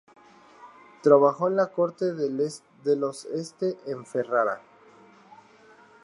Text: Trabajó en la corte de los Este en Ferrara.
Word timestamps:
Trabajó 1.03 1.47
en 1.47 1.57
la 1.57 1.67
corte 1.67 2.15
de 2.15 2.95
los 2.95 3.25
Este 3.25 3.77
en 3.85 4.03
Ferrara. 4.03 4.59